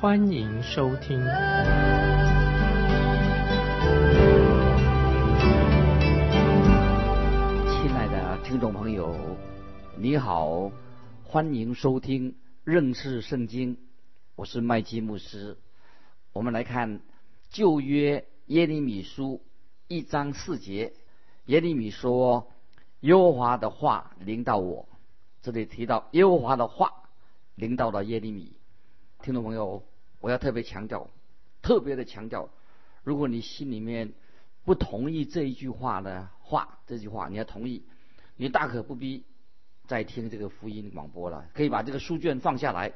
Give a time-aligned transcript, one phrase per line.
[0.00, 1.18] 欢迎收听。
[1.18, 1.28] 亲
[7.92, 9.14] 爱的听众朋友，
[9.98, 10.72] 你好，
[11.22, 13.76] 欢迎收听认识圣经，
[14.36, 15.58] 我是麦基牧师。
[16.32, 17.02] 我们来看
[17.50, 19.42] 旧约耶利米书
[19.86, 20.94] 一章四节。
[21.44, 22.50] 耶利米说
[23.00, 24.88] ：“耶和华的话临到我。”
[25.42, 26.90] 这里提到耶和华的话
[27.54, 28.56] 临到了耶利米。
[29.22, 29.82] 听众朋友，
[30.20, 31.10] 我要特别强调，
[31.62, 32.50] 特别的强调，
[33.02, 34.12] 如果你心里面
[34.64, 37.82] 不同意这一句话的话，这句话你要同意，
[38.36, 39.24] 你大可不必
[39.86, 42.92] 再听这个福音广播了，可以把这个书卷放下来，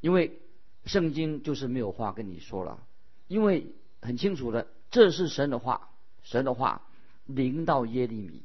[0.00, 0.40] 因为
[0.84, 2.82] 圣经就是没有话跟你说了，
[3.28, 3.66] 因为
[4.00, 5.90] 很清楚的，这是神的话，
[6.22, 6.82] 神的话。
[7.24, 8.42] 临到耶利米，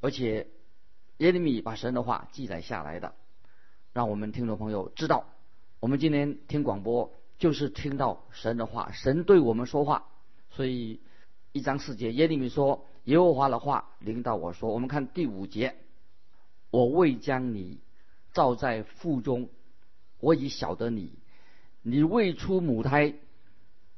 [0.00, 0.48] 而且
[1.18, 3.14] 耶利米把神的话记载下来的，
[3.92, 5.24] 让我们听众朋友知道，
[5.78, 10.08] 我们今天听广播就是听到神的话，神对我们说话。
[10.50, 11.00] 所以
[11.52, 15.76] 一章四节，耶利米说耶和华的话领导我说，我们看第五节，
[16.70, 17.78] 我未将你
[18.32, 19.48] 造在腹中，
[20.20, 21.12] 我已晓得你，
[21.82, 23.14] 你未出母胎，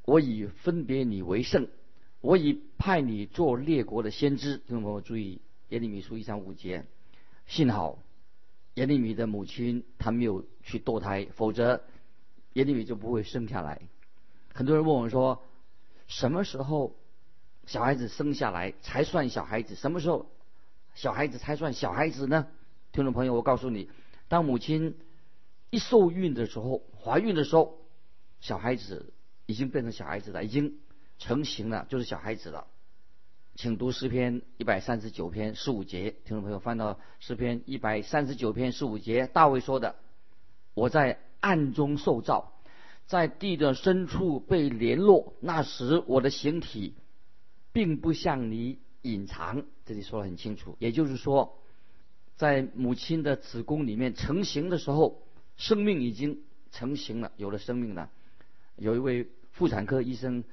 [0.04, 1.68] 我已分别你为圣。
[2.20, 6.84] 我已派你做列国的先知，听众朋友注意，耶利米书一章五节。
[7.46, 7.98] 幸好
[8.74, 11.82] 耶利米的母亲她没有去堕胎，否则
[12.54, 13.80] 耶利米就不会生下来。
[14.52, 15.42] 很多人问我说，
[16.06, 16.96] 什么时候
[17.66, 19.74] 小孩子生下来才算小孩子？
[19.74, 20.30] 什么时候
[20.94, 22.46] 小孩子才算小孩子呢？
[22.92, 23.88] 听众朋友，我告诉你，
[24.28, 24.98] 当母亲
[25.70, 27.78] 一受孕的时候，怀孕的时候，
[28.40, 29.12] 小孩子
[29.46, 30.78] 已经变成小孩子了，已经。
[31.22, 32.66] 成型了，就是小孩子了。
[33.54, 39.96] 请读诗篇一百三十九篇十五节，听众朋友翻到诗篇一百三十九篇十五节，大卫说的
[40.74, 42.52] ：“我在暗中受造，
[43.06, 45.34] 在地的深处被联络。
[45.40, 46.94] 那时我的形体
[47.72, 51.58] 并不向你隐藏。”这里说的很清楚，也就是说，
[52.36, 55.22] 在母亲的子宫里面成型的时候，
[55.56, 58.10] 生命已经成型了，有了生命了。
[58.76, 60.44] 有一位妇产科医生。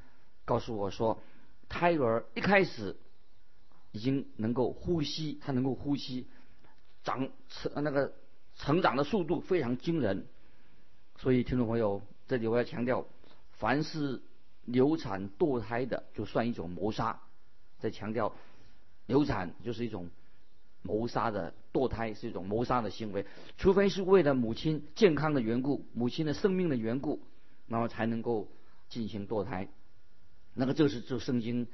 [0.45, 1.21] 告诉我说，
[1.67, 2.95] 胎儿一开始
[3.91, 6.25] 已经能够呼吸，他能够呼吸，
[7.03, 8.13] 长成那个
[8.57, 10.25] 成长的速度非常惊人。
[11.17, 13.05] 所以听众朋友，这里我要强调，
[13.51, 14.21] 凡是
[14.65, 17.19] 流产堕胎的，就算一种谋杀。
[17.79, 18.35] 再强调，
[19.05, 20.09] 流产就是一种
[20.81, 23.25] 谋杀的堕胎是一种谋杀的行为，
[23.57, 27.19] 除非是为了母亲健康的缘故、母亲的生命的缘故，
[27.67, 28.47] 然后才能够
[28.89, 29.67] 进行堕胎。
[30.53, 31.67] 那个就是就圣经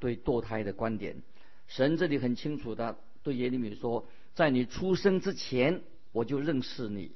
[0.00, 1.22] 对堕胎的观点，
[1.66, 5.82] 神这里很清楚的对耶利米说，在你出生之前
[6.18, 7.12] 我就认识你，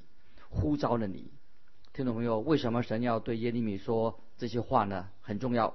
[0.48, 1.32] 呼召了你。
[1.92, 5.08] 听众朋友，为什么神要对耶利米说这些话呢？
[5.22, 5.74] 很重要，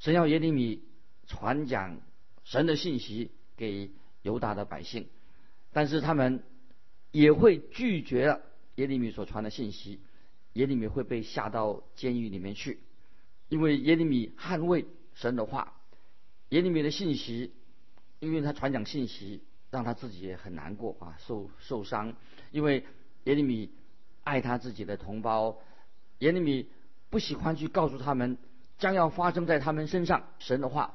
[0.00, 0.82] 神要耶利米
[1.28, 2.00] 传讲
[2.42, 3.92] 神的信息给
[4.22, 5.06] 犹大的百姓，
[5.72, 6.42] 但是他们
[7.12, 8.40] 也会拒绝
[8.74, 10.00] 耶利米所传的信息，
[10.54, 12.80] 耶利米会被下到监狱里面去。
[13.48, 15.74] 因为耶利米捍卫神的话，
[16.48, 17.52] 耶利米的信息，
[18.18, 22.14] 因为他传讲信息，让他自己也很难过啊，受受伤。
[22.50, 22.86] 因为
[23.24, 23.72] 耶利米
[24.24, 25.58] 爱他自己的同胞，
[26.18, 26.70] 耶利米
[27.10, 28.38] 不喜欢去告诉他们
[28.78, 30.94] 将要发生在他们身上神的话，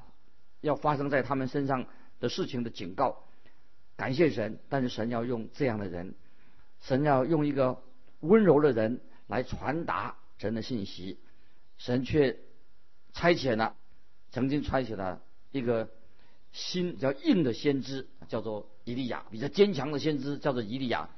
[0.61, 1.87] 要发生在他们身上
[2.19, 3.23] 的事情的警告。
[3.95, 6.15] 感谢神，但是神要用这样的人，
[6.81, 7.81] 神要用一个
[8.21, 11.19] 温柔的人来传达神的信息。
[11.77, 12.39] 神却
[13.13, 13.75] 差遣了，
[14.31, 15.21] 曾经差遣了
[15.51, 15.89] 一个
[16.53, 21.09] 心比较硬的先知，叫做以利亚；比较坚强的先知叫做以利亚，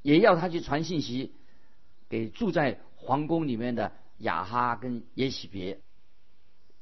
[0.00, 1.34] 也要他去传信息
[2.08, 5.80] 给住在皇宫里面的亚哈跟耶喜别。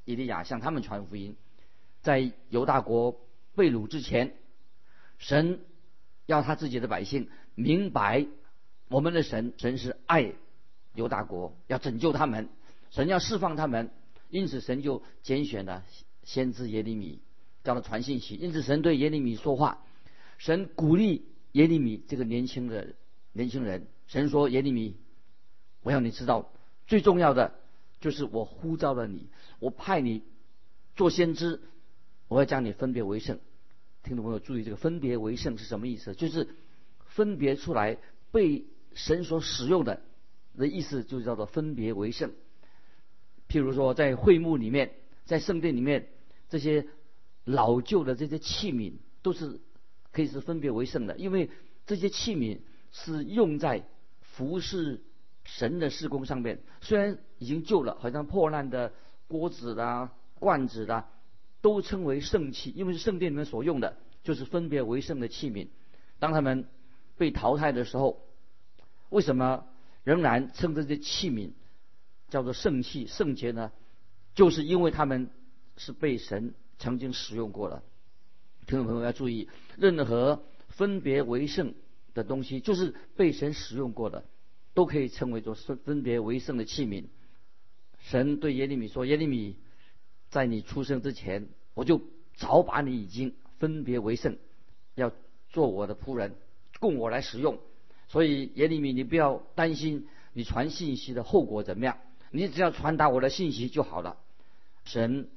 [0.04, 1.36] 以利亚向他们传福音，
[2.02, 3.20] 在犹大国
[3.54, 4.34] 被掳之前，
[5.18, 5.60] 神
[6.26, 8.26] 要他自己的百姓明白，
[8.88, 10.32] 我们的神神是爱
[10.94, 12.48] 犹大国，要拯救他们。
[12.90, 13.90] 神要释放他们，
[14.30, 15.84] 因此神就拣选了
[16.24, 17.20] 先知耶利米，
[17.64, 18.34] 叫他传信息。
[18.34, 19.84] 因此神对耶利米说话，
[20.38, 22.94] 神鼓励耶利米这个年轻的
[23.32, 23.86] 年轻人。
[24.06, 24.96] 神说：“耶利米，
[25.82, 26.50] 我要你知道，
[26.88, 27.54] 最重要的
[28.00, 29.28] 就是我呼召了你，
[29.60, 30.24] 我派你
[30.96, 31.60] 做先知，
[32.26, 33.38] 我要将你分别为圣。
[34.02, 36.14] 听众朋友注意，这个分别为圣是什么意思？
[36.16, 36.48] 就是
[37.06, 37.98] 分别出来
[38.32, 38.64] 被
[38.94, 40.02] 神所使用的
[40.56, 42.32] 的意思，就叫做分别为圣。
[43.48, 46.08] 譬如说，在会幕里面，在圣殿里面，
[46.48, 46.88] 这些
[47.44, 49.60] 老旧的这些器皿都是
[50.12, 51.50] 可以是分别为圣的，因为
[51.86, 52.60] 这些器皿
[52.90, 53.86] 是用在
[54.20, 55.02] 服侍
[55.44, 56.60] 神的施工上面。
[56.80, 58.92] 虽然已经旧了，好像破烂的
[59.28, 61.08] 锅子啦、罐子啦。
[61.62, 65.68] 都称为圣器，因为是圣殿里面所用的，就是分别为圣的器皿。
[66.18, 66.66] 当他们
[67.18, 68.24] 被淘汰的时候，
[69.10, 69.66] 为什么
[70.02, 71.50] 仍然称这些器皿
[72.30, 73.72] 叫做圣器、圣洁呢？
[74.34, 75.28] 就是因为他们
[75.76, 77.84] 是被神曾经使用过的。
[78.66, 81.74] 听众朋友要注意，任何分别为圣
[82.12, 84.24] 的东西，就是被神使用过的，
[84.74, 87.04] 都可以称为做分分别为圣的器皿。
[88.00, 89.56] 神对耶利米说：“耶利米。”
[90.30, 92.00] 在你出生之前，我就
[92.36, 94.38] 早把你已经分别为圣，
[94.94, 95.10] 要
[95.48, 96.36] 做我的仆人，
[96.78, 97.58] 供我来使用。
[98.06, 101.98] 所以耶利米，你不要担心你传信息的后果怎么样，
[102.30, 104.18] 你只要传达我的信息就好了。
[104.84, 105.28] 神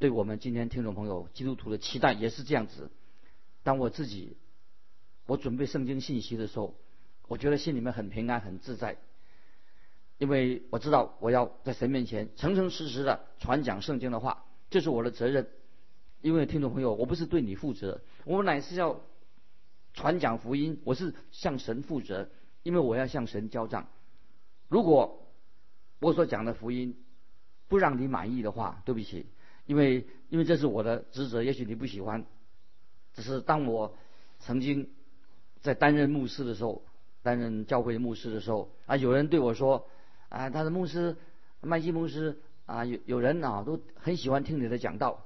[0.00, 2.90] 对我们今天听众朋友基督徒的期待也是这样子。
[3.62, 4.38] 当我自己
[5.26, 6.74] 我准备圣经信息的时候，
[7.28, 8.96] 我觉得心里面很平安、很自在。
[10.16, 15.50] 因为我知道我要在神面前诚诚实实的传讲圣经的话，这是我的责任。
[16.22, 19.02] 因为听众朋友，我不是对你负责，我乃是要
[19.92, 22.30] 传讲福音，我是向神负责，
[22.62, 23.86] 因为我要向神交账。
[24.68, 25.30] 如果
[25.98, 26.96] 我所讲的福音
[27.68, 29.26] 不让你满意的话，对不起，
[29.70, 32.26] 因为因为这是我的职责，也许你不喜欢。
[33.14, 33.94] 只是当我
[34.40, 34.90] 曾经
[35.60, 36.82] 在担任牧师的时候，
[37.22, 39.86] 担任教会牧师的时候啊，有人对我说。
[40.28, 41.16] 啊，他的牧师
[41.60, 45.24] 麦基牧师啊，有有人啊都很喜欢听你的讲道。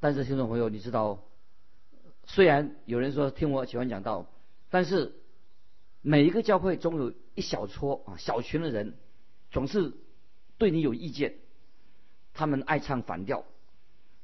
[0.00, 1.22] 但是听众朋友，你知道，
[2.24, 4.26] 虽然有人说听我喜欢讲道，
[4.70, 5.12] 但是
[6.00, 8.94] 每一个教会总有一小撮啊小群的人，
[9.50, 9.92] 总是
[10.56, 11.36] 对你有意见，
[12.34, 13.44] 他们爱唱反调。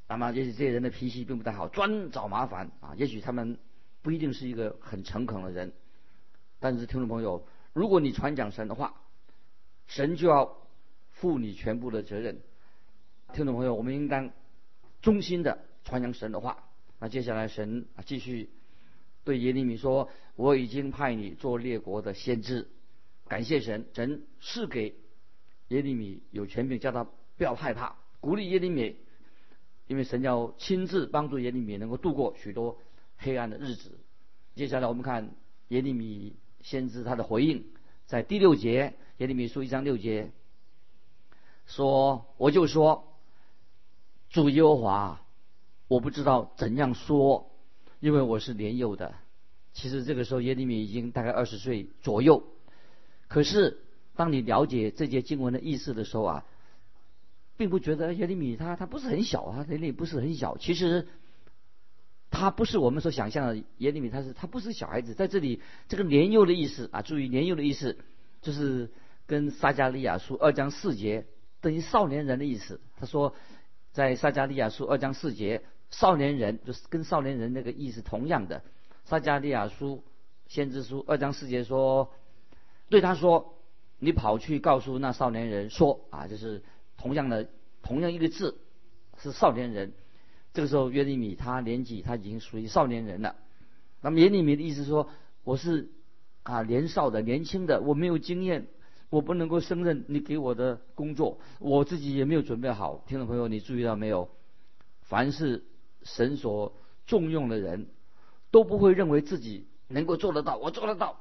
[0.08, 2.94] 那么也许这些人的脾气并不太好，专找麻烦啊。
[2.96, 3.58] 也许他们
[4.02, 5.72] 不一定是一个很诚恳的人。
[6.58, 9.00] 但是听众朋友，如果你传讲神的话，
[9.86, 10.58] 神就要
[11.12, 12.40] 负你全部的责任，
[13.32, 14.30] 听众朋友，我们应当
[15.00, 16.64] 衷心的传扬神的话。
[16.98, 18.50] 那接下来，神啊继续
[19.24, 22.68] 对耶利米说：“我已经派你做列国的先知。”
[23.28, 24.96] 感谢神，神是给
[25.68, 27.04] 耶利米有权柄，叫他
[27.36, 28.96] 不要害怕，鼓励耶利米，
[29.86, 32.78] 因为神要亲自帮助耶利米能够度过许多
[33.16, 33.98] 黑暗的日子。
[34.54, 35.34] 接下来，我们看
[35.68, 37.64] 耶利米先知他的回应，
[38.06, 38.94] 在第六节。
[39.18, 40.32] 耶利米书一章六节
[41.66, 43.18] 说：“我就说，
[44.30, 45.20] 主耶和华，
[45.88, 47.50] 我不知道怎样说，
[48.00, 49.14] 因为我是年幼的。
[49.74, 52.42] 其实这个时候耶利米已经大概二十岁左右。
[53.28, 53.82] 可是
[54.16, 56.46] 当你了解这节经文的意思的时候啊，
[57.60, 60.56] 并不觉得耶利米他他不是很小啊，耶利米不是很小。
[60.56, 61.06] 其实
[62.30, 65.14] 他不是我们所想象的耶利米，他是他不是小孩子。
[65.14, 67.98] 在这里这个年幼的意思啊，注意年幼的意思
[68.42, 68.90] 就是。”
[69.30, 71.24] 跟撒加利亚书二章四节
[71.60, 72.80] 等于少年人的意思。
[72.96, 73.36] 他说，
[73.92, 78.64] 在撒加利亚书二章四节，少年人就是跟少年人那个意思同样的。
[79.04, 80.02] 撒加利亚书
[80.48, 82.10] 先知书二章四节说，
[82.88, 83.54] 对他说，
[84.00, 86.64] 你跑去告诉那少年人说啊，就是
[87.00, 87.48] 同样的
[87.82, 88.60] 同样一个字
[89.18, 89.92] 是少年人。
[90.52, 93.36] 这个时候约利米他年纪他已经属于少年人了。
[94.02, 95.08] 那么耶利米的意思说，
[95.44, 95.88] 我是
[96.42, 98.66] 啊年少的年轻的，我没有经验。
[99.08, 103.02] 我不能够胜任你给我的工作，我自己也没有准备好。
[103.08, 104.28] 听众朋友，你注意到没有？
[105.00, 105.64] 凡是
[106.04, 106.74] 神所
[107.06, 107.88] 重用的人，
[108.52, 110.58] 都不会认为自己能够做得到。
[110.58, 111.18] 我做得到。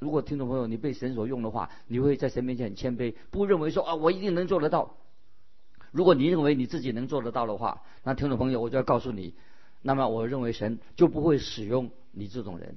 [0.00, 4.96] 如果听众朋友你被神所用的话，你会在神面前很谦卑，不认为说啊我一定能做得到。
[5.90, 9.34] 如果你认为你自己能做得到的话，那听众朋友我就要告诉你，
[9.82, 12.76] 那么我认为神就不会使用你这种人。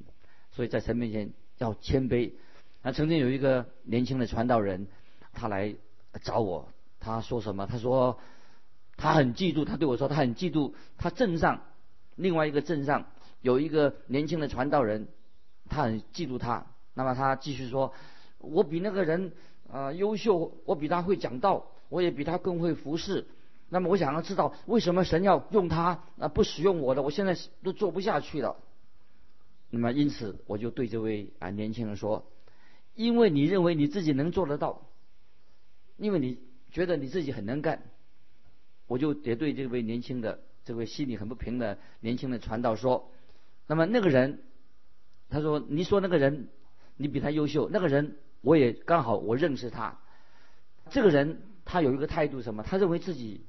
[0.52, 2.34] 所以在神面前要谦卑。
[2.84, 4.88] 那曾经有一个年轻的传道人，
[5.34, 5.76] 他来
[6.22, 7.68] 找我，他说什么？
[7.68, 8.20] 他说
[8.98, 11.62] 他很嫉妒，他对我说他很嫉妒，他镇上
[12.16, 13.06] 另外一个镇上
[13.42, 15.08] 有一个年轻的传道人，
[15.70, 16.66] 他很嫉妒他。
[16.94, 17.94] 那么他继续说，
[18.40, 19.32] 我比那个人
[19.72, 23.28] 啊优秀，我比他会讲道，我也比他更会服侍。
[23.70, 27.04] 那么我想要知道为什么神要用他啊不使用我的？
[27.04, 28.56] 我现在都做不下去了。
[29.70, 32.26] 那么因此我就对这位啊年轻人说。
[32.94, 34.82] 因为你认为你自己能做得到，
[35.96, 36.40] 因为你
[36.72, 37.84] 觉得你自己很能干，
[38.86, 43.10] 我就得对这位年轻的、这位心里很不平的年轻的传道说：，
[43.66, 44.44] 那么那个人，
[45.30, 46.50] 他说，你说那个人，
[46.98, 49.98] 你比他优秀，那个人我也刚好我认识他，
[50.90, 52.64] 这个人他有一个态度什么？
[52.64, 53.46] 他认为自己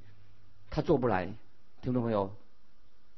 [0.69, 1.33] 他做不来，
[1.81, 2.35] 听众朋友，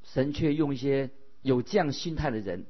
[0.04, 1.10] 神却用一些
[1.42, 2.66] 有这样心态的人，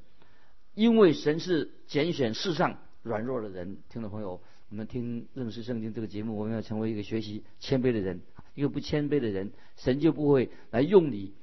[0.73, 4.41] 因为神是拣选世上软弱的人，听众朋友。
[4.67, 8.21] 我们听认识圣经这个节目，我们要成为一个学习谦卑的人。
[8.55, 11.35] 一个不谦卑的人，神就不会来用你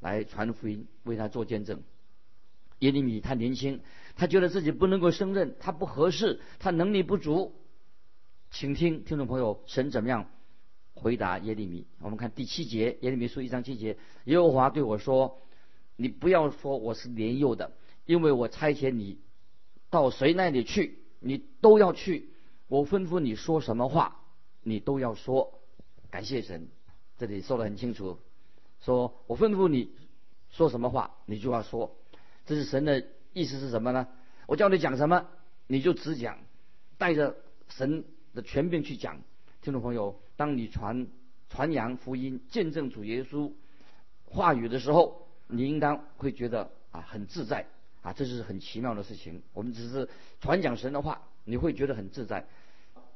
[0.00, 1.82] 来传福音，为他做见证。
[2.78, 3.80] 耶利米他年轻，
[4.16, 7.54] 他觉得自己不能够胜任，他不合适，他能力不足。
[8.52, 10.28] 请听听众朋友，神怎么样
[10.92, 11.86] 回答耶利米？
[12.00, 15.40] 我们看第七节，耶利米书一章七节，耶和华对我说
[15.96, 17.72] ：“你不要说我是年幼的，
[18.04, 19.18] 因为我差遣你
[19.88, 22.28] 到谁那里去，你都要去。”
[22.68, 24.20] 我吩咐你说什么话，
[24.62, 25.58] 你都要说。
[26.10, 26.68] 感谢神，
[27.16, 28.18] 这里说的很清楚，
[28.80, 29.94] 说我吩咐你
[30.50, 31.96] 说什么话，你就要说。
[32.44, 34.08] 这是神的意思是什么呢？
[34.46, 35.26] 我叫你讲什么，
[35.66, 36.38] 你就只讲，
[36.98, 37.34] 带着
[37.70, 38.04] 神
[38.34, 39.20] 的权柄去讲。
[39.60, 41.06] 听众朋友，当你传
[41.48, 43.52] 传扬福音、见证主耶稣
[44.24, 47.66] 话语的时候，你应当会觉得啊很自在
[48.02, 49.42] 啊，这是很奇妙的事情。
[49.52, 50.08] 我们只是
[50.40, 52.46] 传讲神的话，你会觉得很自在。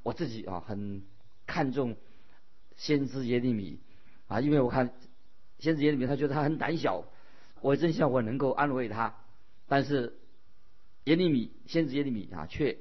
[0.02, 1.02] 我自己啊很
[1.46, 1.96] 看重
[2.76, 3.80] 先知耶利米
[4.28, 4.92] 啊，因为我看
[5.58, 7.04] 先知耶利米，他觉得他很胆小，
[7.60, 9.16] 我真希望我能够安慰他，
[9.66, 10.16] 但是
[11.04, 12.78] 耶利米先知耶利米啊，却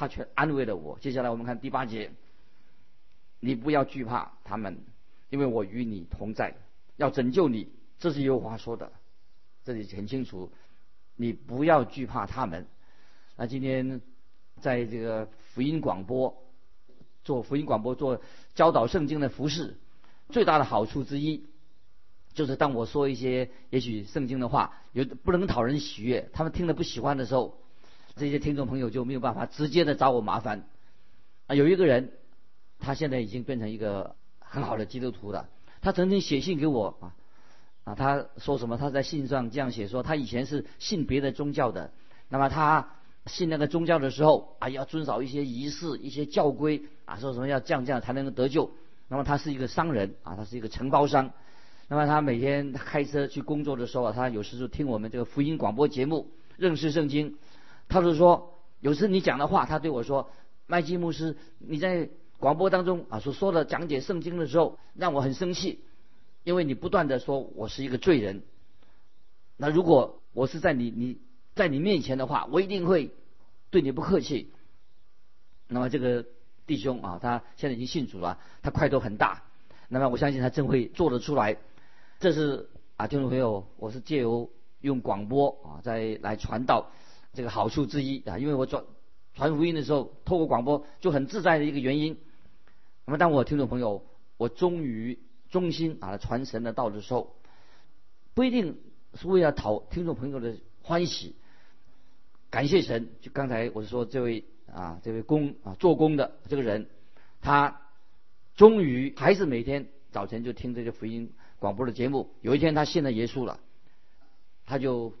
[0.00, 0.98] 他却安慰了我。
[0.98, 2.10] 接下来我们看第八节，
[3.38, 4.78] 你不要惧怕他们，
[5.28, 6.54] 因为我与你同在，
[6.96, 7.68] 要拯救你。
[7.98, 8.90] 这是有话说的，
[9.62, 10.50] 这里很清楚，
[11.16, 12.66] 你不要惧怕他们。
[13.36, 14.00] 那今天。
[14.60, 16.36] 在这个福音广播
[17.24, 18.20] 做福音广播做
[18.54, 19.78] 教导圣经的服饰，
[20.28, 21.46] 最大的好处之一，
[22.34, 27.58] 就是当我说一些也许圣经的话有不能讨人喜悦，他们听了不喜欢的时候，
[28.16, 30.64] 这些听众朋友就没有办法直接的找我麻烦。
[31.46, 32.12] 啊，有一个人，
[32.78, 35.48] 他现在已经变成一个很好的基督徒了。
[35.80, 37.14] 他曾经写信给我啊
[37.84, 38.76] 啊，他说什么？
[38.76, 41.90] 他在信上这样写说，他以前是信别的宗教的，
[42.28, 42.90] 那么他。
[43.26, 48.72] 信那个宗教的时候啊，要遵守一些仪式、一些教规啊，说什么要这样这样才能够得救。
[49.08, 51.30] 那么他是一个商人啊，他是一个承包商。
[51.88, 57.36] 那么他每天开车去工作的时候，他有时就听我们这个福音广播节目，认识圣经。
[57.90, 60.30] 他就说，有时你讲的话，他对我说
[60.66, 65.80] ：“麦基牧师，你在广播当中啊所说的讲解圣经的时候，让我很生气，
[66.44, 68.42] 因为你不断的说我是一个罪人。
[69.58, 71.18] 那如果我是在你你。”
[71.52, 73.10] 在你面前的话，我一定会
[73.70, 74.50] 对你不客气。
[75.66, 76.24] 那么这个
[76.64, 79.42] 弟兄啊，他现在已经信主了，他块头很大。
[79.88, 81.58] 那么我相信他真会做得出来。
[82.20, 84.48] 这是啊，听众朋友，我是借由
[84.80, 86.86] 用广播啊，在来传道
[87.32, 88.84] 这个好处之一啊，因为我传
[89.34, 92.18] 传福音的时候，透过广播就很自在的一个原因。
[93.06, 94.04] 那么当我听众朋友，
[94.36, 95.18] 我终于
[95.48, 97.36] 忠心啊传神的道的时候，
[98.34, 98.78] 不一定
[99.14, 101.36] 是为了讨听众朋友的欢喜。
[102.50, 103.10] 感谢神！
[103.20, 106.88] 就刚才我说这位啊，这位工啊做工的这个人，
[107.40, 107.82] 他
[108.56, 112.34] 终于还是每天早晨就听这些福音广播的节目。
[112.40, 113.60] 有一天他信了耶稣了，
[114.66, 115.14] 他就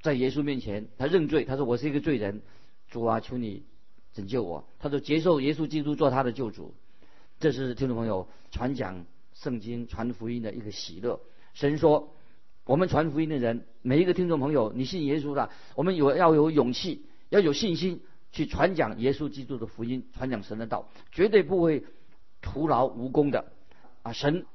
[0.00, 2.42] 在耶稣面前他认罪，他说我是一个罪人，
[2.88, 3.64] 主啊，求你
[4.12, 4.64] 拯救我。
[4.78, 6.74] 他说接受耶稣基督做他的救主。
[7.38, 9.04] 这是听众朋友传讲
[9.34, 11.20] 圣经、传福音的一个喜乐。
[11.54, 12.14] 神说。
[12.66, 21.84] 我们传福音的人，每一个听众朋友，你信耶稣的，我们有要有勇气，要有信心去传讲耶稣基督的福音，传讲神的道，绝对不会
[22.40, 23.50] 徒劳无功的。
[24.02, 24.46] 啊，神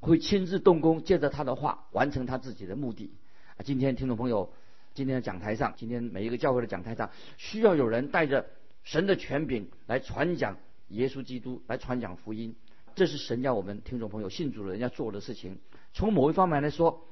[0.00, 3.14] 会亲自动工，借着他的话完成他自己的目的。
[3.56, 4.52] 啊，今天听众朋友，
[4.96, 8.46] 今天的讲台上，今天每一个教会的讲台上，需要有人带着
[8.82, 10.56] 神的权柄来传讲
[10.88, 12.56] 耶稣基督，来传讲福音。
[12.94, 15.58] 这是神要我们听众朋友信主的人要做的事情。
[15.92, 17.06] 从某一方面来说，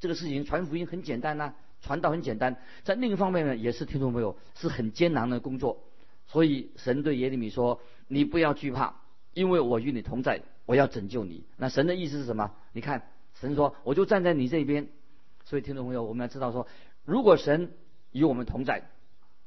[0.00, 2.56] 这个事情传福音很简单呐，传道很简单。
[2.84, 5.84] 在另一方面呢，也是听众朋友是很艰难的工作。
[6.26, 8.94] 所以神对耶利米说：“你不要惧怕，
[9.34, 12.52] 因为我与你同在，我要拯救你。”那神的意思是什么？
[12.72, 14.88] 你看，神说：“我就站在你这边。”
[15.44, 16.66] 所以听众朋友，我们要知道说，
[17.04, 17.72] 如果神
[18.12, 18.90] 与我们同在，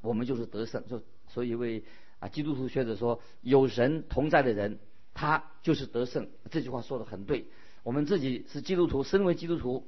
[0.02, 0.86] 我们就是得胜。
[0.88, 1.84] 就所以为
[2.20, 4.80] 啊基督徒学者说：“有神同在的人，
[5.14, 7.48] 他就是得胜。”这句话说的很对。
[7.84, 9.88] 我们自己是基督徒，身为基督徒。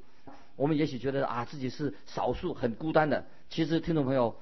[0.55, 4.35] 我们也许觉得啊自己是少数很孤单的，其实听众朋友，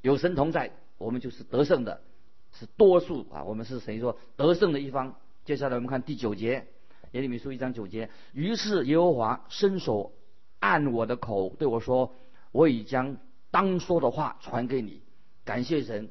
[0.00, 2.00] 有神同在，我们就是得胜的。
[2.52, 5.16] 是多数啊，我们是等于说得胜的一方。
[5.44, 6.68] 接下来我们看第九节，
[7.12, 8.08] 耶利米书一章九节。
[8.32, 10.12] 于是耶和华伸手
[10.64, 12.14] 按我的口对我说
[12.50, 13.18] ：“我已将
[13.50, 15.02] 当说的话传给你。”
[15.44, 16.08] 感谢神，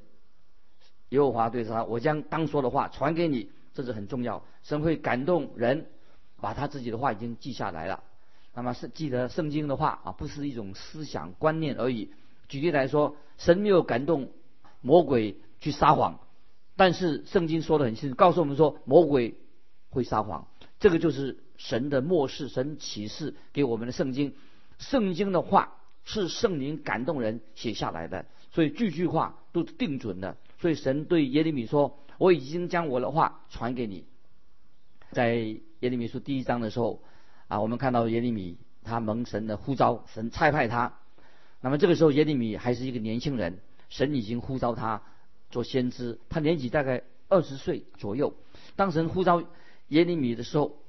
[1.10, 5.88] 耶和华对他：“我将当说的话传给你。”这是很重要，神会感动人，
[6.40, 8.04] 把他自己的话已经记下来了。
[8.54, 12.14] 那么是记得圣经的话啊，不是一种思想观念而已。
[12.48, 14.30] 举例来说，神没有感动
[14.82, 16.20] 魔鬼去撒谎。
[16.76, 19.34] 但是圣经说的很清楚，告诉我们说魔鬼
[19.90, 20.48] 会撒谎，
[20.84, 24.34] 这个就是神的漠视，神启示给我们的圣经。
[24.80, 30.36] 圣经的话是圣灵感动人写下来的，所以句句话都定准的。
[30.60, 34.04] 所以神对耶利米说：“我已经将我的话传给你。”
[35.14, 37.02] 在耶利米书第一章的时候，
[37.48, 40.98] 啊，我们看到耶利米他蒙神的呼召，神差派他。
[41.62, 45.02] 那么这个时候耶利米还是一个年轻人，神已经呼召他。
[45.50, 48.36] 做先知，他年纪大概二十岁左右。
[48.76, 49.42] 当神呼召
[49.94, 50.84] 耶利米的时候，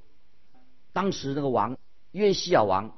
[0.93, 1.77] 当时那个王
[2.11, 2.97] 约西亚王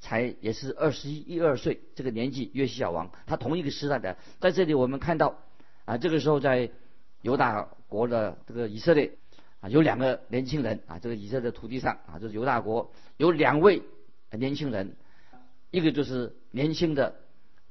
[0.00, 2.50] 才也是二十一一二岁这个年纪。
[2.54, 5.38] 约西亚王他同一个时代的，在这里我们看到
[5.84, 6.70] 啊，这个时候在
[7.22, 9.18] 犹大国的这个以色列
[9.60, 13.82] 啊，有两个年轻人啊，这个以色列土地上啊，就是犹大国有两位
[14.30, 14.96] 年轻人，
[15.70, 17.16] 一个就是年轻的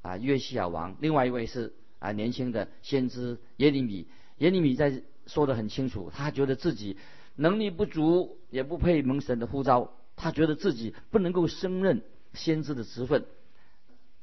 [0.02, 1.72] 啊约西亚王，另外一位是。
[2.00, 4.08] 啊，年轻的先知耶利米，
[4.38, 6.96] 耶利米在说的很清楚，他觉得自己
[7.40, 12.02] 能力不足，也不配蒙神的呼召，他觉得自己不能够胜任
[12.34, 13.24] 先知的职分，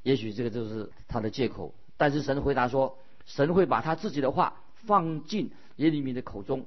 [0.04, 1.74] 也许这个就是他的借口。
[1.96, 6.66] 但是神回答说，神会把他自己的话放进耶利米的口中，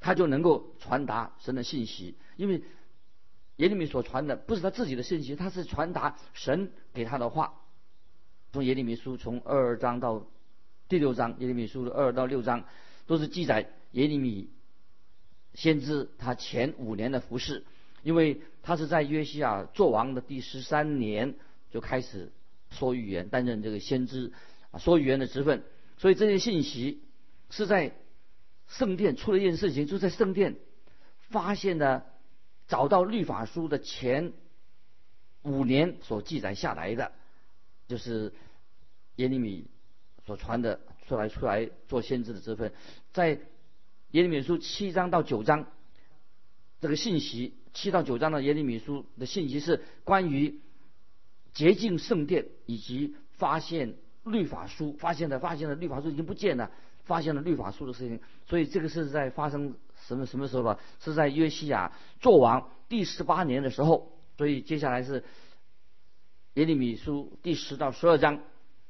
[0.00, 2.62] 他就能够传达神的信息，因为
[3.56, 7.54] 耶利米所传的不是他自己的信息，他是传达神给他的话。
[8.52, 10.26] 从耶利米书从二章到。
[10.88, 12.64] 第六章耶利米书的二到六章，
[13.06, 14.50] 都是记载耶利米
[15.54, 17.64] 先知他前五年的服饰，
[18.02, 21.34] 因为他是在约西亚做王的第十三年
[21.70, 22.32] 就开始
[22.70, 24.32] 说预言，担任这个先知
[24.70, 25.62] 啊说预言的职分，
[25.98, 27.02] 所以这些信息
[27.50, 27.94] 是在
[28.68, 30.56] 圣殿出了一件事情，就在圣殿
[31.30, 32.06] 发现的，
[32.68, 34.32] 找到律法书的前
[35.42, 37.12] 五年所记载下来的，
[37.88, 38.32] 就是
[39.16, 39.66] 耶利米。
[40.24, 42.72] 所传的出来出来做先知的这份，
[43.12, 43.40] 在
[44.12, 45.66] 耶利米书七章到九章，
[46.80, 50.60] 这个信息七到九章的耶利米书的信息是关于
[51.54, 56.70] 洁净圣殿以及发现律法书，发现的发现的律法书已经不见了，
[57.04, 59.74] 发现了律法书的事情，所以这个是在发生
[60.06, 60.78] 什么什么时候吧？
[61.00, 65.24] 是在约西亚做王第十八年的时候，所以接下来是
[66.52, 68.40] 耶利米书第十到十二章。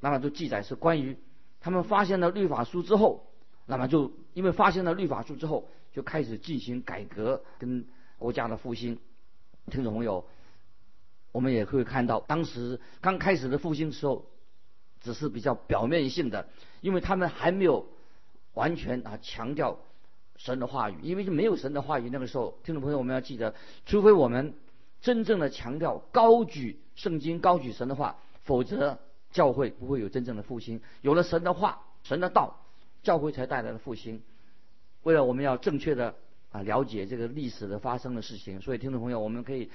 [0.00, 1.16] 那么就记载是关于
[1.60, 3.31] 他们发现了律法书之后，
[3.66, 7.86] 那么就因为发现了律法书之后，就开始进行改革跟
[8.18, 8.98] 国家的复兴。
[9.70, 10.24] 听众朋友，
[11.30, 14.26] 我们也会看到，当时刚开始的复兴时候，
[15.00, 16.48] 只是比较表面性的，
[16.80, 17.86] 因为他们还没有
[18.54, 19.78] 完全啊强调
[20.36, 22.10] 神的话语，因为就没有神的话语。
[22.10, 23.54] 那个时候，听众朋友，我们要记得，
[23.86, 24.54] 除非我们
[25.00, 28.98] 真正的强调高举圣经、高举神的话，否则。
[29.32, 32.61] 教会不会有真正的复兴，有了神的话、神的道，
[33.02, 34.22] 教会才带来了复兴。
[35.02, 36.14] 为了我们要正确的
[36.50, 39.70] 啊了解这个历史的发生的事情，所以听众朋友，我们可以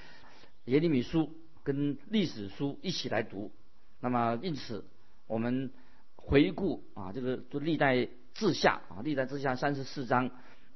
[0.66, 1.30] 耶利米书
[1.63, 3.52] 跟历史书一起来读。
[4.00, 4.86] 那么因此，
[5.28, 5.72] 我们
[6.16, 10.32] 回顾啊这个就历代志下啊历代志下三十四章，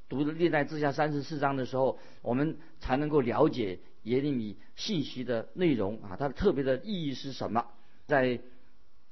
[0.10, 7.66] 读历代志下三十四章的时候，我们才能够了解耶利米信息的内容啊它的特别的意义是什么，
[8.08, 8.40] 在。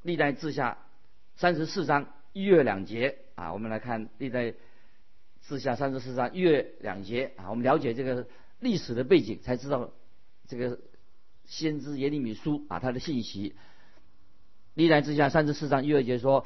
[0.02, 0.78] 历代志下
[1.36, 4.53] 三十四章一月两节啊，我们来看历代
[5.41, 8.27] 志下三十四章一月两节啊，我们了解这个
[8.59, 9.91] 历史的背景，才知道
[10.47, 10.79] 这个
[11.45, 13.55] 先知耶利米书啊他的信息。
[14.75, 16.45] 历代志下三十四章一月节说，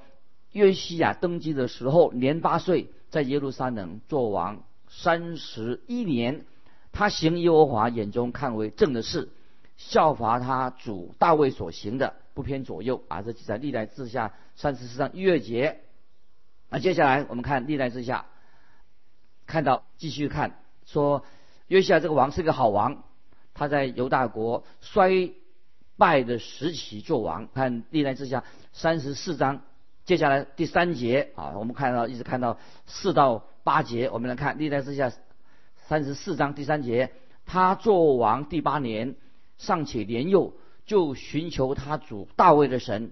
[0.51, 6.45] 约西亚登基的时候年八岁，在耶路撒冷做王三十一年，
[6.91, 9.29] 他行耶和华眼中看为正的事，
[9.75, 12.15] 效法他主大卫所行的。
[12.33, 13.21] 不偏左右啊！
[13.21, 15.81] 这记载历代志下三十四章一月节。
[16.69, 18.25] 那接下来我们看历代志下，
[19.45, 21.23] 看到继续看说
[21.67, 23.03] 约西亚这个王是个好王，
[23.53, 25.31] 他在犹大国衰
[25.97, 27.47] 败的时期做王。
[27.53, 29.61] 看历代志下三十四章，
[30.03, 35.11] 接下来第三节啊，我们看到一直看到四到八节，我们来看历代志下
[35.87, 37.11] 三十四章第三节，
[37.45, 39.15] 他做王第八年，
[39.59, 40.53] 尚且年幼。
[40.85, 43.11] 就寻求他主大卫的神，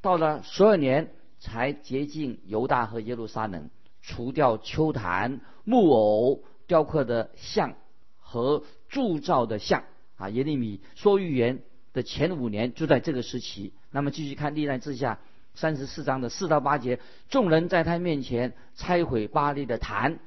[0.00, 3.70] 到了十二年才洁净犹大和耶路撒冷，
[4.00, 7.74] 除掉秋坛、木偶、雕刻的像
[8.18, 9.84] 和铸造的像
[10.16, 10.28] 啊。
[10.30, 13.72] 耶利米说预言的前五年就在这个时期。
[13.90, 15.18] 那么继续看历代志下
[15.54, 20.20] 三十四章的四到八节，众人在他面前拆毁巴利的坛，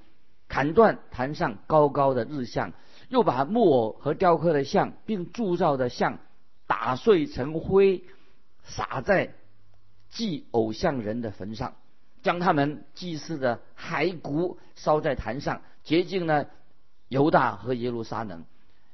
[0.49, 2.73] 砍断坛上高高的日像，
[3.07, 6.19] 又把木偶和雕刻的像，并铸造的像
[6.67, 8.03] 打碎成灰，
[8.63, 9.33] 撒在
[10.09, 11.75] 祭偶像人的坟上。
[12.21, 16.49] 将他们祭祀的骸骨烧在坛上，洁净了
[17.09, 18.45] 犹大和耶路撒冷，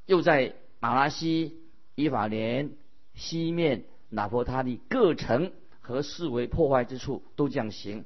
[0.08, 1.62] 又在马拉西、
[1.94, 2.72] 以法莲、
[3.14, 8.04] 西面、拿破他利各城和视为破坏之处都这样行，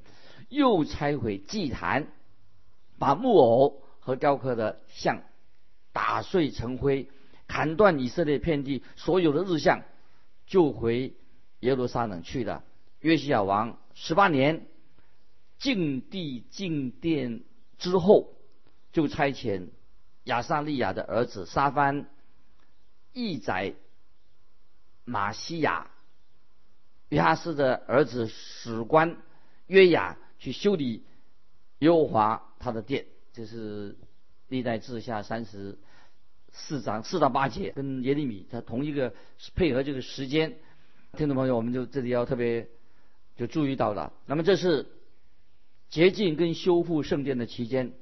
[0.49, 2.07] 又拆毁祭坛，
[2.99, 5.21] 把木偶和雕刻的像
[5.93, 7.07] 打碎成灰，
[7.53, 9.83] 砍断以色列遍地所有的日向，
[10.47, 11.13] 就回
[11.59, 12.63] 耶路撒冷去了。
[12.99, 14.65] 约西亚王十八年。
[15.59, 17.43] 敬地敬殿
[17.77, 18.33] 之后，
[18.91, 19.69] 就差遣
[20.25, 22.09] 亚撒利亚的儿子沙番、
[23.13, 23.73] 义宰、
[25.05, 25.89] 马西亚、
[27.07, 29.15] 约哈斯的儿子史官
[29.67, 31.05] 约雅去修理
[31.79, 33.05] 耶和华他的殿。
[33.31, 33.95] 这是
[34.49, 35.77] 历代志下三十
[36.53, 39.13] 四章四到八节，跟耶利米他同一个
[39.53, 40.55] 配合这个时间。
[41.17, 42.69] 听众朋友，我们就这里要特别
[43.35, 44.13] 就注意到了。
[44.25, 44.87] 那么这是。
[45.89, 47.93] 洁净跟修复圣殿的期间，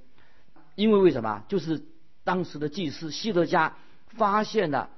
[0.76, 1.44] 因为为什么？
[1.50, 1.84] 就是
[2.24, 3.76] 当时的祭司希德加
[4.08, 4.90] 发现了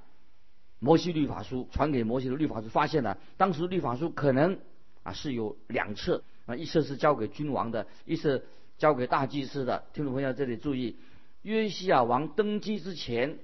[0.77, 4.59] 摩西律法书，传给摩西的律法书，发现了当时律法书可能
[5.01, 8.43] 啊是有两册啊，一册是交给君王的，一册
[8.77, 9.85] 交给大祭司的。
[9.93, 10.95] 听众朋友这里注意，
[11.43, 13.37] 约西亚王登基之前，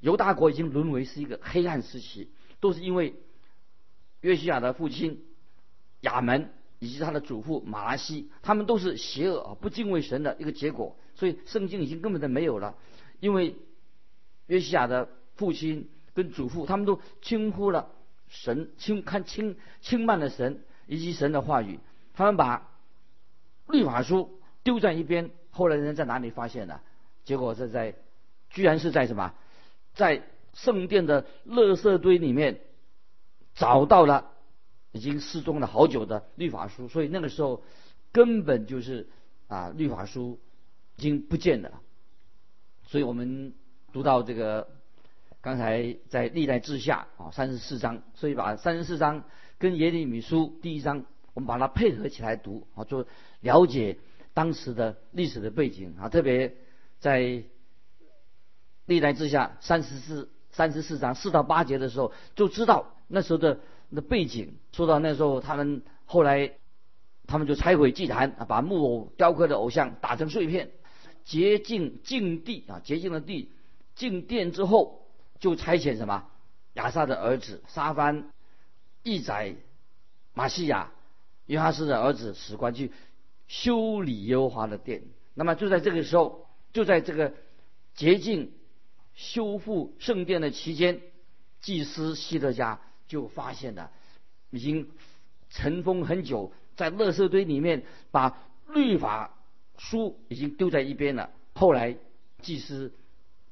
[0.00, 2.28] 犹大国已经沦为是一个黑暗时期，
[2.60, 3.14] 都是因为
[4.20, 5.24] 约西亚的父亲
[6.00, 6.50] 亚门。
[6.82, 10.96] 以及他的祖父马拉西，他们都是邪恶，不敬畏神的一个结果。
[11.14, 12.76] 所以圣经已经根本的没有了，
[13.20, 13.54] 因为
[14.48, 17.92] 约西亚的父亲跟祖父，他们都轻忽了
[18.26, 21.78] 神，轻看轻轻慢了神以及神的话语，
[22.14, 22.68] 他们把
[23.68, 25.30] 律法书丢在一边。
[25.50, 26.80] 后来人在哪里发现的？
[27.24, 27.94] 结果是在，
[28.50, 29.34] 居然是在什么，
[29.94, 30.22] 在
[30.54, 32.60] 圣殿的垃圾堆里面
[33.54, 34.28] 找到了。
[34.94, 37.62] 已经失踪了好久的律法书，所以那个时候
[38.12, 39.08] 根本就是
[39.48, 40.38] 啊，律法书
[40.96, 41.80] 已经不见了。
[42.84, 43.54] 所以我们
[43.94, 44.68] 读到这个
[45.40, 49.24] 刚才在历代志下啊三十四章，所以把三十四章
[49.56, 53.06] 跟耶利米书第一章，我们把它配合起来读啊，就
[53.40, 53.96] 了解
[54.34, 56.10] 当时的历史的背景啊。
[56.10, 56.54] 特别
[57.02, 57.42] 在
[58.86, 63.60] 历代之下三十四三十四章四到八节的时候，就知道那时候的。
[63.94, 66.52] 的背景说到那时候，他们后来
[67.26, 70.70] 他们就拆毁祭坛啊，把木偶雕刻的偶像打成碎片，
[71.26, 73.50] 洁净净地啊，洁净了地，
[73.94, 75.02] 进殿之后
[75.38, 76.26] 就差遣什么
[76.72, 78.30] 亚萨的儿子沙番、
[79.02, 79.56] 义宰、
[80.32, 80.90] 马西亚、
[81.44, 82.92] 约哈斯的儿子史官去
[83.46, 85.02] 修理耶和华的殿。
[85.34, 86.41] 那么就在这个时候，
[86.72, 87.34] 就在这个
[87.94, 88.52] 洁净
[89.14, 91.00] 修复圣殿的期间，
[91.60, 92.80] 祭司希德加。
[93.08, 93.90] 就发现了，
[94.48, 94.88] 已经
[95.50, 99.36] 尘封很久，在垃圾堆里面把律法
[99.76, 101.28] 书已经丢在一边了。
[101.52, 101.98] 后来
[102.40, 102.94] 祭司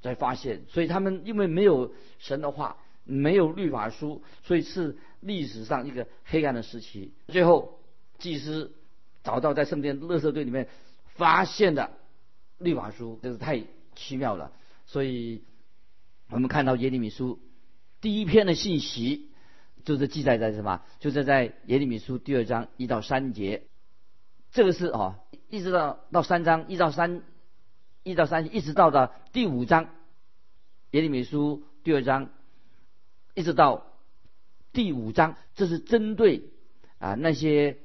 [0.01, 7.13] 才发现，所以他们因为没有神的话，没有律法书，所以是历史上一个黑暗的时期。
[7.29, 7.83] 最后
[8.19, 8.73] 祭司
[9.23, 10.69] 找到在圣殿垃圾堆里面
[11.17, 11.99] 发现的
[12.61, 13.65] 律法书，真是太
[13.97, 14.53] 奇妙了。
[14.87, 15.43] 所以
[16.31, 17.41] 我们看到耶利米书
[18.01, 19.27] 第一篇的信息。
[19.83, 20.83] 就是记载在什么？
[20.99, 23.63] 就是在耶利米书第二章一到三节，
[24.53, 25.15] 这个是哦，
[25.49, 27.23] 一直到到三章一到三
[28.03, 29.89] 一到三，一直到的第五章，
[30.91, 32.29] 耶利米书第二章，
[33.35, 33.87] 一直到
[34.75, 36.51] 第五章，这是针对
[36.99, 37.79] 啊那些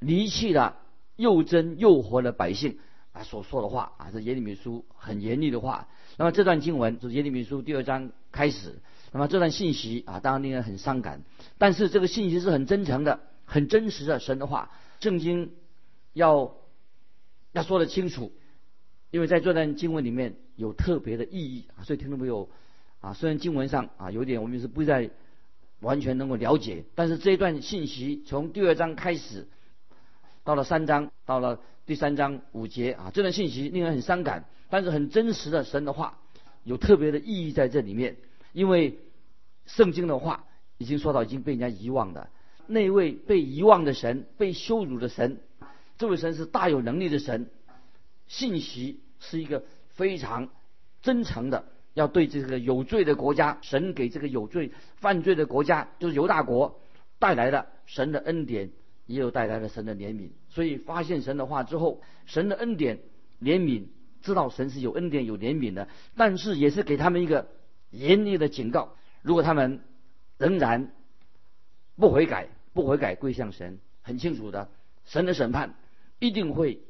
[0.00, 0.76] 离弃了
[1.16, 2.78] 又真又活的百姓
[3.18, 5.88] 啊所说的话啊，是耶利米书很严厉的话。
[6.16, 8.76] 那么这段经文是耶利米书第二章开始。
[9.10, 11.22] 那么这段信息啊，当然令人很伤感，
[11.56, 14.70] 但是这个信息是很真诚的、很真实的神的话。
[15.00, 15.52] 圣经
[16.12, 16.54] 要
[17.52, 18.32] 要说的清楚，
[19.10, 22.50] 因为在这段经文里面有特别的意义啊，所以听众朋友
[23.00, 25.10] 啊，虽然经文上啊有点我们是不再
[25.80, 29.48] 完全能够了解，但是这一段信息从第二章开始，
[30.48, 36.20] 到了三章，到了第三章五节啊，这段信息令人很伤感，但是很真实的神的话，
[36.64, 38.16] 有特别的意义在这里面。
[38.54, 38.98] 因为
[39.66, 40.46] 圣经的话
[40.78, 42.30] 已经说到已经被人家遗忘的
[42.66, 45.38] 那位被遗忘的神、被羞辱的神，
[45.98, 47.50] 这位神是大有能力的神，
[48.26, 50.48] 信息是一个非常
[51.02, 56.80] 真诚的，要对这个有罪的国家，神给这个有罪犯罪的国家，就是犹大国
[57.18, 58.70] 带来了神的恩典，
[59.08, 60.30] 也有带来了神的怜悯。
[60.48, 63.00] 所以发现神的话之后，神的恩典、
[63.40, 63.86] 怜悯，
[64.22, 67.48] 知道神是有恩典、有怜悯的，但是也是给他们一个
[67.90, 69.80] 严厉的警告：如果他们
[70.36, 70.92] 仍然
[71.96, 74.70] 不悔改、不悔改归向神，很清楚的，
[75.04, 75.74] 神的审判
[76.18, 76.82] 一定会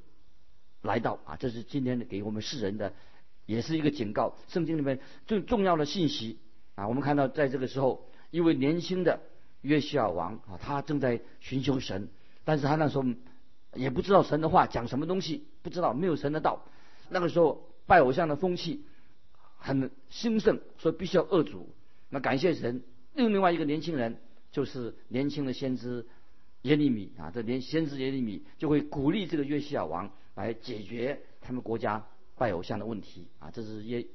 [0.83, 1.37] 来到啊！
[1.37, 2.93] 这是今天给我们世人的，
[3.47, 4.37] 也是一个警告。
[4.49, 6.39] 圣经里面最重要的信息
[6.75, 9.21] 啊，我们看到在这个时候，一位年轻的
[9.63, 12.09] 约西亚王啊，他正在寻求神，
[12.45, 13.05] 但是他那时候。
[13.75, 16.65] 也不知道神的话讲什么东西，不知道没有神的道。
[17.11, 18.87] 那个时候拜偶像的风气
[19.59, 21.69] 很兴盛，所以必须要恶主。
[22.09, 24.17] 那感谢神，另另外一个年轻人
[24.51, 26.07] 就是年轻的先知
[26.63, 32.07] 耶利米啊，这年先知耶利米就会鼓励这个约西亚王来解决他们国家
[32.39, 33.51] 拜偶像的问题啊。
[33.51, 34.07] 这是耶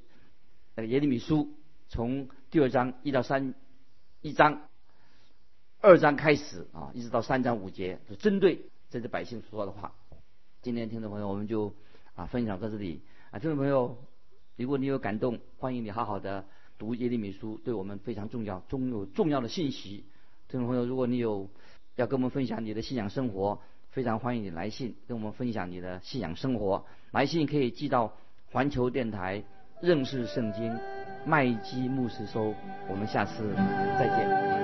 [0.76, 1.54] 那个耶利米书
[1.90, 3.54] 从第二章一到三
[4.20, 4.64] 一章
[5.86, 8.62] 二章开始啊，一直到三章五节，就针对。
[8.90, 9.92] 这些百姓说的话。
[10.62, 11.74] 今天听众朋友，我们就
[12.16, 13.40] 啊分享到这里啊。
[13.40, 13.98] 听众朋友，
[14.56, 16.46] 如果你有感动，欢迎你好好的
[16.78, 20.06] 读耶利米书，对我们非常重要，中有重要的信息。
[20.48, 21.50] 听众朋友，如果你有
[21.98, 26.86] 要跟我们分享你的信仰生活，非常欢迎你来信跟我们分享你的信仰生活。
[27.12, 28.14] 来信可以寄到
[28.54, 29.44] 环球电台
[29.82, 30.80] 认识圣经
[31.26, 32.56] 麦基牧师收。
[32.90, 33.54] 我们下次
[34.00, 34.63] 再见。